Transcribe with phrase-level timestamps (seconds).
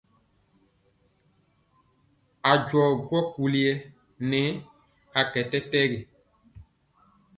[2.49, 3.63] A jɔ gwɔ kuli
[4.29, 4.41] nɛ
[5.19, 5.99] a kɛ tɛtɛgi.